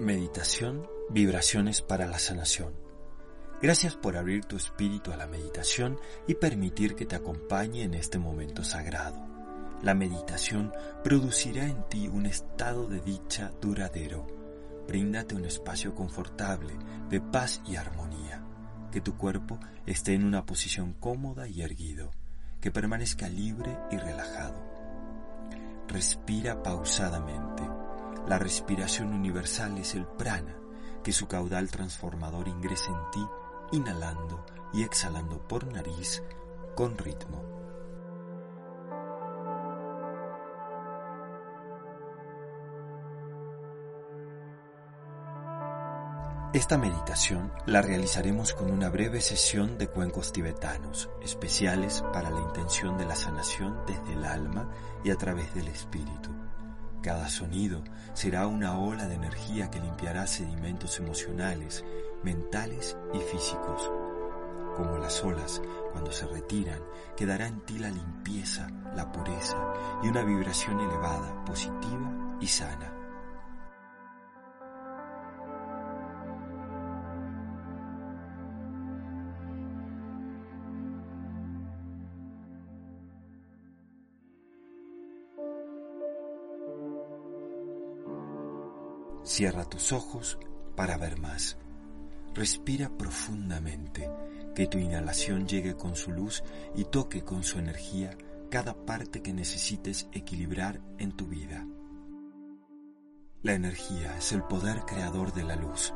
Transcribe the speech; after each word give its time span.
Meditación, 0.00 0.88
vibraciones 1.10 1.82
para 1.82 2.06
la 2.06 2.18
sanación. 2.18 2.72
Gracias 3.60 3.96
por 3.96 4.16
abrir 4.16 4.46
tu 4.46 4.56
espíritu 4.56 5.12
a 5.12 5.16
la 5.18 5.26
meditación 5.26 5.98
y 6.26 6.36
permitir 6.36 6.94
que 6.94 7.04
te 7.04 7.16
acompañe 7.16 7.82
en 7.82 7.92
este 7.92 8.18
momento 8.18 8.64
sagrado. 8.64 9.22
La 9.82 9.92
meditación 9.92 10.72
producirá 11.04 11.66
en 11.66 11.86
ti 11.90 12.08
un 12.08 12.24
estado 12.24 12.86
de 12.86 13.00
dicha 13.00 13.52
duradero. 13.60 14.26
Bríndate 14.88 15.34
un 15.34 15.44
espacio 15.44 15.94
confortable, 15.94 16.72
de 17.10 17.20
paz 17.20 17.60
y 17.66 17.76
armonía. 17.76 18.42
Que 18.90 19.02
tu 19.02 19.18
cuerpo 19.18 19.60
esté 19.84 20.14
en 20.14 20.24
una 20.24 20.46
posición 20.46 20.94
cómoda 20.94 21.46
y 21.46 21.60
erguido. 21.60 22.10
Que 22.62 22.70
permanezca 22.70 23.28
libre 23.28 23.76
y 23.90 23.98
relajado. 23.98 24.56
Respira 25.88 26.62
pausadamente 26.62 27.79
la 28.30 28.38
respiración 28.38 29.12
universal 29.12 29.76
es 29.78 29.96
el 29.96 30.06
prana, 30.06 30.56
que 31.02 31.12
su 31.12 31.26
caudal 31.26 31.68
transformador 31.68 32.46
ingresa 32.46 32.92
en 32.92 33.10
ti, 33.10 33.26
inhalando 33.72 34.46
y 34.72 34.84
exhalando 34.84 35.42
por 35.48 35.66
nariz 35.66 36.22
con 36.76 36.96
ritmo. 36.96 37.42
Esta 46.52 46.78
meditación 46.78 47.52
la 47.66 47.82
realizaremos 47.82 48.54
con 48.54 48.70
una 48.70 48.90
breve 48.90 49.20
sesión 49.20 49.76
de 49.76 49.88
cuencos 49.88 50.32
tibetanos, 50.32 51.10
especiales 51.20 52.04
para 52.12 52.30
la 52.30 52.40
intención 52.40 52.96
de 52.96 53.06
la 53.06 53.16
sanación 53.16 53.76
desde 53.88 54.12
el 54.12 54.24
alma 54.24 54.70
y 55.02 55.10
a 55.10 55.16
través 55.16 55.52
del 55.52 55.66
espíritu. 55.66 56.30
Cada 57.02 57.28
sonido 57.28 57.82
será 58.12 58.46
una 58.46 58.78
ola 58.78 59.06
de 59.06 59.14
energía 59.14 59.70
que 59.70 59.80
limpiará 59.80 60.26
sedimentos 60.26 60.98
emocionales, 60.98 61.82
mentales 62.22 62.96
y 63.14 63.18
físicos. 63.18 63.90
Como 64.76 64.98
las 64.98 65.24
olas, 65.24 65.62
cuando 65.92 66.12
se 66.12 66.26
retiran, 66.26 66.80
quedará 67.16 67.46
en 67.46 67.60
ti 67.60 67.78
la 67.78 67.90
limpieza, 67.90 68.68
la 68.94 69.10
pureza 69.10 69.56
y 70.02 70.08
una 70.08 70.22
vibración 70.22 70.78
elevada, 70.80 71.44
positiva 71.44 72.36
y 72.40 72.46
sana. 72.46 72.99
Cierra 89.24 89.64
tus 89.64 89.92
ojos 89.92 90.38
para 90.76 90.96
ver 90.96 91.18
más. 91.18 91.56
Respira 92.34 92.88
profundamente, 92.96 94.08
que 94.54 94.66
tu 94.66 94.78
inhalación 94.78 95.46
llegue 95.46 95.76
con 95.76 95.94
su 95.94 96.10
luz 96.10 96.42
y 96.74 96.84
toque 96.84 97.22
con 97.22 97.42
su 97.42 97.58
energía 97.58 98.16
cada 98.50 98.74
parte 98.74 99.22
que 99.22 99.32
necesites 99.32 100.08
equilibrar 100.12 100.80
en 100.98 101.12
tu 101.12 101.26
vida. 101.26 101.66
La 103.42 103.54
energía 103.54 104.18
es 104.18 104.32
el 104.32 104.42
poder 104.42 104.84
creador 104.86 105.32
de 105.32 105.44
la 105.44 105.56
luz. 105.56 105.94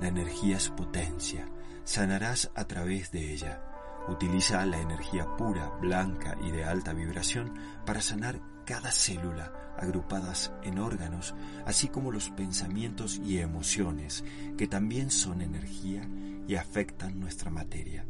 La 0.00 0.08
energía 0.08 0.56
es 0.56 0.70
potencia. 0.70 1.48
Sanarás 1.84 2.50
a 2.54 2.64
través 2.64 3.10
de 3.10 3.32
ella. 3.32 3.62
Utiliza 4.08 4.64
la 4.64 4.80
energía 4.80 5.36
pura, 5.36 5.68
blanca 5.80 6.38
y 6.42 6.50
de 6.50 6.64
alta 6.64 6.94
vibración 6.94 7.52
para 7.84 8.00
sanar 8.00 8.40
cada 8.66 8.90
célula 8.90 9.52
agrupadas 9.78 10.52
en 10.62 10.78
órganos, 10.78 11.34
así 11.64 11.88
como 11.88 12.10
los 12.10 12.30
pensamientos 12.30 13.20
y 13.24 13.38
emociones, 13.38 14.24
que 14.58 14.66
también 14.66 15.10
son 15.10 15.40
energía 15.40 16.06
y 16.46 16.56
afectan 16.56 17.18
nuestra 17.20 17.50
materia. 17.50 18.04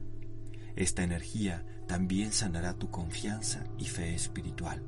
Esta 0.74 1.04
energía 1.04 1.64
también 1.86 2.32
sanará 2.32 2.74
tu 2.74 2.90
confianza 2.90 3.64
y 3.78 3.84
fe 3.84 4.14
espiritual. 4.14 4.82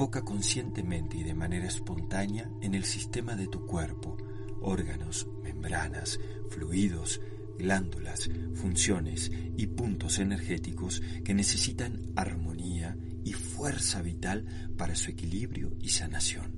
Enfoca 0.00 0.22
conscientemente 0.22 1.18
y 1.18 1.24
de 1.24 1.34
manera 1.34 1.66
espontánea 1.66 2.50
en 2.62 2.74
el 2.74 2.84
sistema 2.84 3.36
de 3.36 3.48
tu 3.48 3.66
cuerpo, 3.66 4.16
órganos, 4.62 5.28
membranas, 5.42 6.18
fluidos, 6.48 7.20
glándulas, 7.58 8.30
funciones 8.54 9.30
y 9.58 9.66
puntos 9.66 10.18
energéticos 10.18 11.02
que 11.22 11.34
necesitan 11.34 12.12
armonía 12.16 12.96
y 13.24 13.34
fuerza 13.34 14.00
vital 14.00 14.72
para 14.78 14.94
su 14.94 15.10
equilibrio 15.10 15.76
y 15.82 15.90
sanación. 15.90 16.50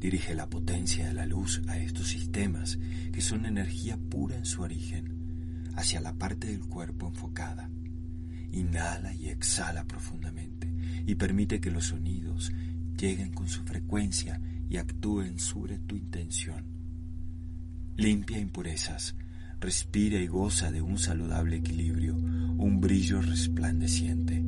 Dirige 0.00 0.34
la 0.34 0.50
potencia 0.50 1.06
de 1.06 1.14
la 1.14 1.26
luz 1.26 1.62
a 1.68 1.78
estos 1.78 2.08
sistemas, 2.08 2.80
que 3.12 3.20
son 3.20 3.46
energía 3.46 3.96
pura 3.96 4.34
en 4.34 4.44
su 4.44 4.62
origen, 4.62 5.70
hacia 5.76 6.00
la 6.00 6.14
parte 6.14 6.48
del 6.48 6.66
cuerpo 6.66 7.06
enfocada. 7.06 7.70
Inhala 8.50 9.14
y 9.14 9.28
exhala 9.28 9.84
profundamente 9.84 10.73
y 11.06 11.14
permite 11.14 11.60
que 11.60 11.70
los 11.70 11.86
sonidos 11.86 12.52
lleguen 12.96 13.32
con 13.32 13.48
su 13.48 13.62
frecuencia 13.64 14.40
y 14.68 14.76
actúen 14.76 15.38
sobre 15.38 15.78
tu 15.78 15.96
intención. 15.96 16.64
Limpia 17.96 18.38
impurezas, 18.38 19.14
respira 19.60 20.18
y 20.18 20.26
goza 20.26 20.70
de 20.70 20.82
un 20.82 20.98
saludable 20.98 21.56
equilibrio, 21.56 22.14
un 22.14 22.80
brillo 22.80 23.22
resplandeciente. 23.22 24.43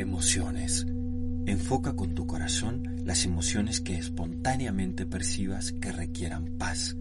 Emociones. 0.00 0.86
Enfoca 1.44 1.94
con 1.94 2.14
tu 2.14 2.26
corazón 2.26 3.02
las 3.04 3.26
emociones 3.26 3.82
que 3.82 3.96
espontáneamente 3.96 5.04
percibas 5.04 5.72
que 5.72 5.92
requieran 5.92 6.56
paz. 6.56 6.96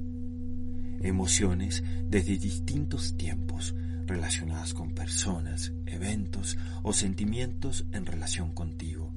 Emociones 0.99 1.81
desde 2.09 2.37
distintos 2.37 3.15
tiempos 3.15 3.73
relacionadas 4.05 4.73
con 4.73 4.93
personas, 4.93 5.71
eventos 5.85 6.57
o 6.83 6.91
sentimientos 6.91 7.85
en 7.93 8.05
relación 8.05 8.51
contigo. 8.51 9.13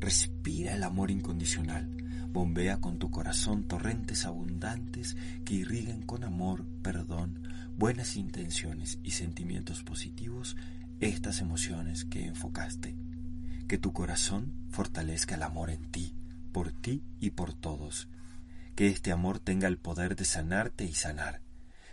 Respira 0.00 0.74
el 0.74 0.82
amor 0.82 1.10
incondicional. 1.10 1.88
Bombea 2.30 2.76
con 2.76 2.98
tu 2.98 3.10
corazón 3.10 3.64
torrentes 3.64 4.26
abundantes 4.26 5.16
que 5.46 5.54
irriguen 5.54 6.02
con 6.02 6.24
amor, 6.24 6.66
perdón, 6.82 7.40
buenas 7.78 8.18
intenciones 8.18 8.98
y 9.02 9.12
sentimientos 9.12 9.82
positivos 9.82 10.58
estas 11.00 11.40
emociones 11.40 12.04
que 12.04 12.26
enfocaste. 12.26 12.96
Que 13.68 13.78
tu 13.78 13.92
corazón 13.92 14.54
fortalezca 14.70 15.34
el 15.34 15.42
amor 15.42 15.70
en 15.70 15.90
ti, 15.90 16.14
por 16.52 16.72
ti 16.72 17.02
y 17.20 17.30
por 17.30 17.54
todos. 17.54 18.08
Que 18.74 18.88
este 18.88 19.12
amor 19.12 19.38
tenga 19.38 19.68
el 19.68 19.78
poder 19.78 20.16
de 20.16 20.24
sanarte 20.24 20.84
y 20.84 20.94
sanar. 20.94 21.40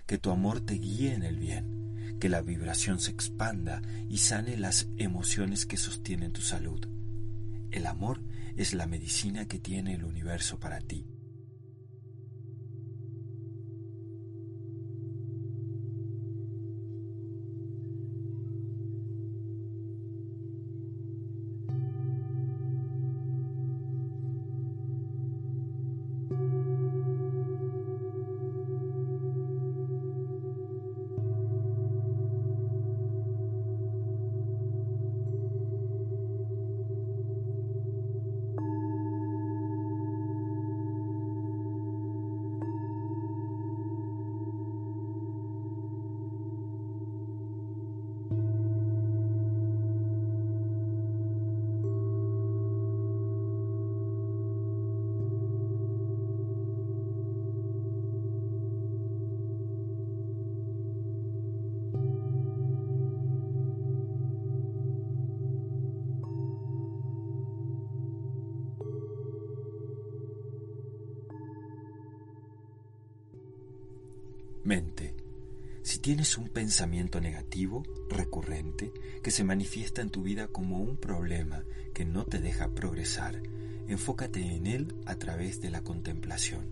Que 0.05 0.17
tu 0.17 0.31
amor 0.31 0.61
te 0.61 0.75
guíe 0.75 1.13
en 1.13 1.23
el 1.23 1.37
bien. 1.37 2.17
Que 2.19 2.29
la 2.29 2.41
vibración 2.41 2.99
se 2.99 3.11
expanda 3.11 3.81
y 4.09 4.19
sane 4.19 4.57
las 4.57 4.87
emociones 4.97 5.65
que 5.65 5.77
sostienen 5.77 6.31
tu 6.31 6.41
salud. 6.41 6.87
El 7.71 7.87
amor 7.87 8.23
es 8.55 8.73
la 8.73 8.87
medicina 8.87 9.45
que 9.45 9.59
tiene 9.59 9.95
el 9.95 10.05
universo 10.05 10.59
para 10.59 10.79
ti. 10.79 11.05
Mente. 74.65 75.13
Si 75.83 75.99
tienes 75.99 76.39
un 76.39 76.49
pensamiento 76.49 77.21
negativo, 77.21 77.83
recurrente, 78.09 78.91
que 79.21 79.29
se 79.29 79.43
manifiesta 79.43 80.01
en 80.01 80.09
tu 80.09 80.23
vida 80.23 80.47
como 80.47 80.79
un 80.79 80.97
problema 80.97 81.63
que 81.93 82.03
no 82.03 82.25
te 82.25 82.39
deja 82.39 82.73
progresar, 82.73 83.43
enfócate 83.87 84.55
en 84.55 84.65
él 84.65 84.95
a 85.05 85.17
través 85.17 85.61
de 85.61 85.69
la 85.69 85.81
contemplación. 85.81 86.65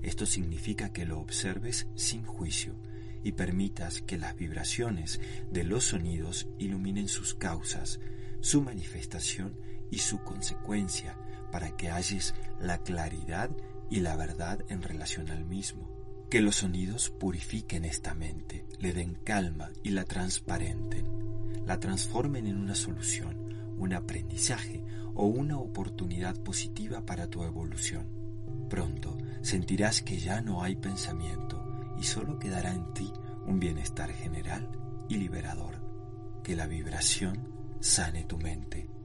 Esto 0.00 0.24
significa 0.24 0.90
que 0.90 1.04
lo 1.04 1.20
observes 1.20 1.86
sin 1.96 2.24
juicio 2.24 2.76
y 3.22 3.32
permitas 3.32 4.00
que 4.00 4.16
las 4.16 4.34
vibraciones 4.34 5.20
de 5.50 5.64
los 5.64 5.84
sonidos 5.84 6.48
iluminen 6.58 7.08
sus 7.08 7.34
causas, 7.34 8.00
su 8.40 8.62
manifestación 8.62 9.54
y 9.90 9.98
su 9.98 10.22
consecuencia 10.22 11.18
para 11.52 11.76
que 11.76 11.90
halles 11.90 12.34
la 12.58 12.78
claridad 12.78 13.50
y 13.90 14.00
la 14.00 14.16
verdad 14.16 14.64
en 14.70 14.80
relación 14.80 15.28
al 15.30 15.44
mismo. 15.44 15.97
Que 16.30 16.42
los 16.42 16.56
sonidos 16.56 17.08
purifiquen 17.08 17.86
esta 17.86 18.12
mente, 18.12 18.66
le 18.80 18.92
den 18.92 19.14
calma 19.14 19.70
y 19.82 19.90
la 19.90 20.04
transparenten, 20.04 21.06
la 21.66 21.80
transformen 21.80 22.46
en 22.46 22.58
una 22.58 22.74
solución, 22.74 23.74
un 23.78 23.94
aprendizaje 23.94 24.84
o 25.14 25.24
una 25.24 25.58
oportunidad 25.58 26.38
positiva 26.42 27.06
para 27.06 27.28
tu 27.28 27.44
evolución. 27.44 28.06
Pronto 28.68 29.16
sentirás 29.40 30.02
que 30.02 30.18
ya 30.18 30.42
no 30.42 30.62
hay 30.62 30.76
pensamiento 30.76 31.64
y 31.98 32.04
solo 32.04 32.38
quedará 32.38 32.74
en 32.74 32.92
ti 32.92 33.10
un 33.46 33.58
bienestar 33.58 34.12
general 34.12 34.68
y 35.08 35.16
liberador. 35.16 35.80
Que 36.44 36.54
la 36.54 36.66
vibración 36.66 37.48
sane 37.80 38.24
tu 38.24 38.36
mente. 38.36 38.97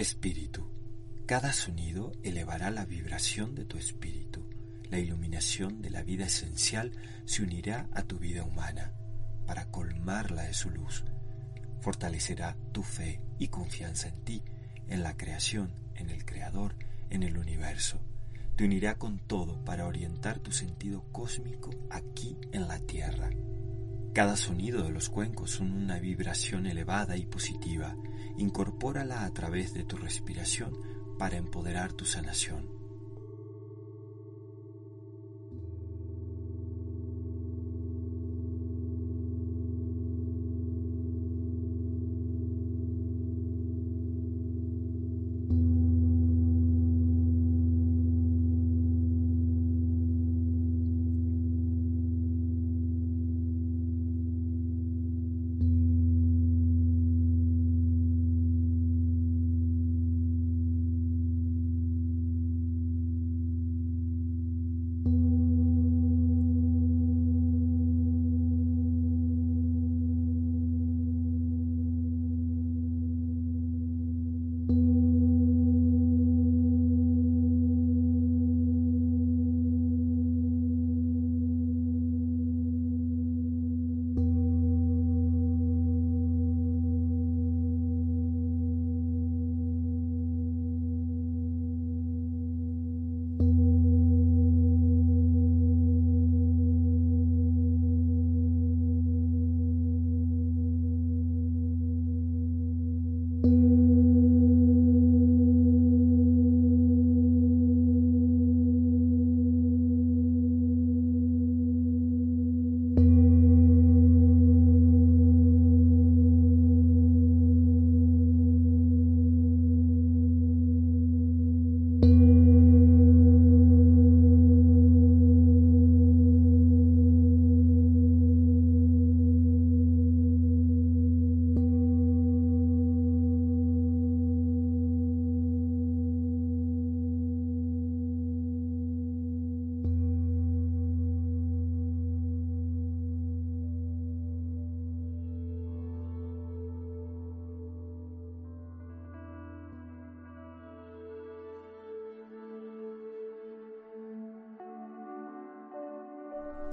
Espíritu. 0.00 0.66
Cada 1.26 1.52
sonido 1.52 2.12
elevará 2.22 2.70
la 2.70 2.86
vibración 2.86 3.54
de 3.54 3.66
tu 3.66 3.76
espíritu. 3.76 4.48
La 4.88 4.98
iluminación 4.98 5.82
de 5.82 5.90
la 5.90 6.02
vida 6.02 6.24
esencial 6.24 6.92
se 7.26 7.42
unirá 7.42 7.86
a 7.92 8.04
tu 8.04 8.18
vida 8.18 8.42
humana 8.44 8.94
para 9.46 9.70
colmarla 9.70 10.44
de 10.44 10.54
su 10.54 10.70
luz. 10.70 11.04
Fortalecerá 11.82 12.56
tu 12.72 12.82
fe 12.82 13.20
y 13.38 13.48
confianza 13.48 14.08
en 14.08 14.24
ti, 14.24 14.42
en 14.88 15.02
la 15.02 15.18
creación, 15.18 15.70
en 15.96 16.08
el 16.08 16.24
Creador, 16.24 16.76
en 17.10 17.22
el 17.22 17.36
universo. 17.36 18.00
Te 18.56 18.64
unirá 18.64 18.94
con 18.94 19.18
todo 19.18 19.62
para 19.66 19.86
orientar 19.86 20.38
tu 20.38 20.50
sentido 20.50 21.04
cósmico 21.12 21.72
aquí 21.90 22.38
en 22.52 22.68
la 22.68 22.78
tierra. 22.78 23.28
Cada 24.12 24.36
sonido 24.36 24.82
de 24.82 24.90
los 24.90 25.08
cuencos 25.08 25.52
son 25.52 25.72
una 25.72 26.00
vibración 26.00 26.66
elevada 26.66 27.16
y 27.16 27.26
positiva. 27.26 27.96
Incorpórala 28.38 29.24
a 29.24 29.30
través 29.30 29.72
de 29.72 29.84
tu 29.84 29.96
respiración 29.96 30.76
para 31.16 31.36
empoderar 31.36 31.92
tu 31.92 32.04
sanación. 32.04 32.79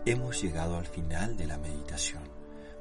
Hemos 0.10 0.42
llegado 0.42 0.78
al 0.78 0.86
final 0.86 1.36
de 1.36 1.48
la 1.48 1.58
meditación. 1.58 2.24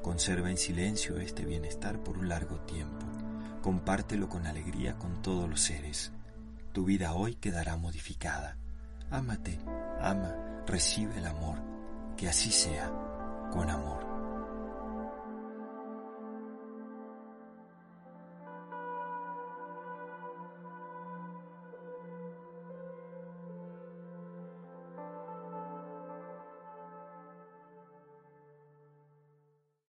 Conserva 0.00 0.48
en 0.48 0.56
silencio 0.56 1.18
este 1.18 1.44
bienestar 1.44 1.98
por 1.98 2.18
un 2.18 2.28
largo 2.28 2.60
tiempo. 2.60 3.04
Compártelo 3.62 4.28
con 4.28 4.46
alegría 4.46 4.96
con 4.96 5.22
todos 5.22 5.50
los 5.50 5.60
seres. 5.60 6.12
Tu 6.72 6.84
vida 6.84 7.14
hoy 7.14 7.34
quedará 7.34 7.76
modificada. 7.76 8.56
Ámate, 9.10 9.58
ama, 10.00 10.62
recibe 10.68 11.18
el 11.18 11.26
amor. 11.26 11.58
Que 12.16 12.28
así 12.28 12.52
sea, 12.52 12.92
con 13.52 13.70
amor. 13.70 14.15